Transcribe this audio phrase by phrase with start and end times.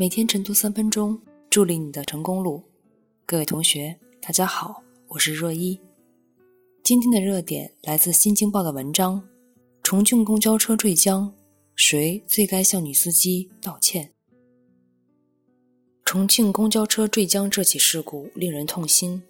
[0.00, 1.20] 每天晨读三分钟，
[1.50, 2.62] 助力你的成功路。
[3.26, 5.78] 各位同学，大家好，我是若一。
[6.82, 9.22] 今天的热点来自《新京报》的文章：
[9.82, 11.30] 重庆公交车坠江，
[11.76, 14.10] 谁最该向女司机道歉？
[16.06, 19.22] 重庆公交车坠江这起事故令人痛心，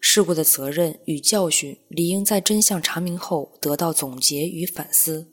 [0.00, 5.28] 事故的责任与教训理应在真相查明后得到总结与反思。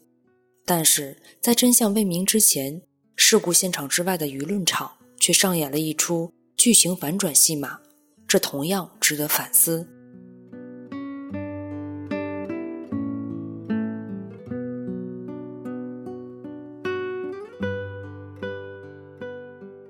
[0.63, 2.83] 但是在真相未明之前，
[3.15, 7.79] 事故现场之外的舆论场却上演了一出剧情反转戏码，
[8.27, 9.87] 这同样值得反思。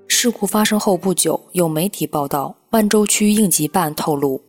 [0.06, 4.42] 事故发生后不久，有媒体报道，万州区应急办透露，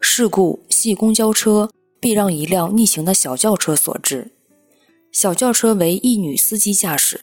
[0.00, 1.70] 事故系公交车
[2.00, 4.32] 避让一辆逆行的小轿车所致。
[5.12, 7.20] 小轿车为一女司机驾驶，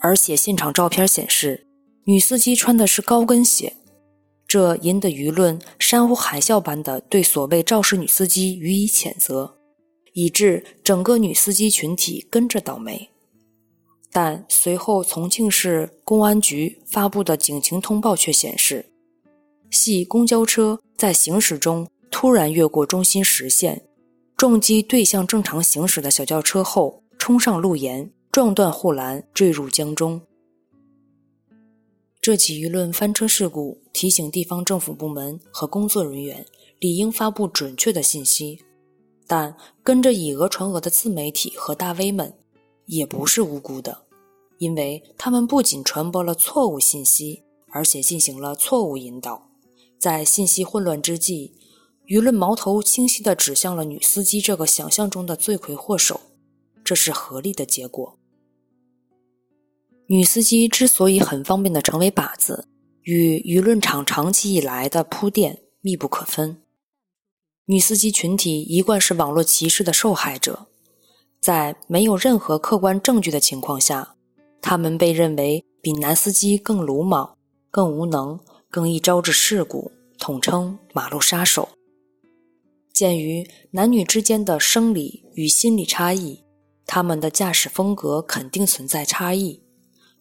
[0.00, 1.66] 而且现场照片显示，
[2.04, 3.76] 女司机穿的是高跟鞋，
[4.48, 9.56] 这引得舆论山呼海啸般的对所谓肇事女司机予以谴责，
[10.14, 13.10] 以致整个女司机群体跟着倒霉。
[14.10, 18.86] 但随后重庆市公安局发布的警情通报却显示，
[19.70, 23.82] 系公交车在行驶中突然越过中心实线，
[24.36, 27.00] 撞击对向正常行驶的小轿车后。
[27.20, 30.20] 冲上路沿，撞断护栏，坠入江中。
[32.20, 36.46] 这起舆论翻车事故提醒地方政府部门和工作人员
[36.78, 38.62] 理应发布准确的信息，
[39.26, 42.32] 但跟着以讹传讹的自媒体和大 V 们
[42.86, 44.02] 也不是无辜的，
[44.58, 49.50] 因为他们不仅传播了错误信息，而且进行了错误引导。
[49.98, 51.52] 在信息混乱之际，
[52.06, 56.20] 舆论矛头清晰地指向了女司机这个想象中的罪魁祸首。
[56.84, 58.19] 这是合理的结果。
[60.12, 62.66] 女司机之所以很方便的成为靶子，
[63.02, 66.60] 与舆论场长期以来的铺垫密不可分。
[67.66, 70.66] 女司机群体一贯是网络歧视的受害者，
[71.40, 74.16] 在没有任何客观证据的情况下，
[74.60, 77.36] 她们被认为比男司机更鲁莽、
[77.70, 81.68] 更无能、更易招致事故，统称“马路杀手”。
[82.92, 86.42] 鉴于男女之间的生理与心理差异。
[86.84, 89.62] 他们的驾驶风格肯定存在差异，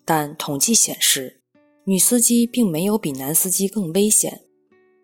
[0.09, 1.39] 但统计显示，
[1.83, 4.41] 女司机并没有比男司机更危险，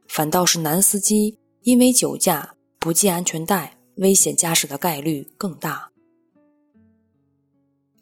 [0.08, 5.92] 反倒是男司机因为酒驾不系安全带，危险驾驶的概率更大。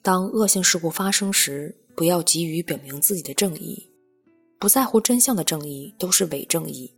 [0.02, 3.92] 当恶性事故发生时，不要急于表明自己的正义，
[4.58, 6.90] 不在乎真相的正义都是伪正义。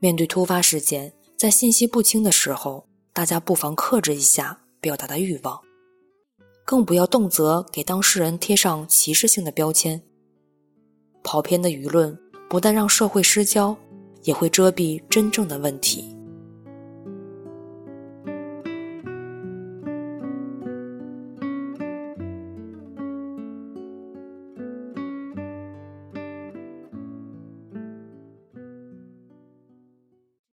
[0.00, 4.58] 面对突发事件，在信息不清的时候，大家不妨克制一下。
[4.82, 5.62] 表达的欲望，
[6.64, 10.00] 更不要动辄给当事人贴上歧视性的标签。
[11.22, 12.18] 跑偏的舆论
[12.48, 13.76] 不但让社会失焦，
[14.22, 16.16] 也会遮蔽真正的问题。